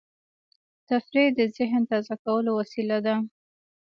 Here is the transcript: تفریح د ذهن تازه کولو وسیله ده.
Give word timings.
تفریح 0.89 1.27
د 1.39 1.41
ذهن 1.57 1.81
تازه 1.91 2.15
کولو 2.23 2.51
وسیله 2.59 2.97
ده. 3.05 3.15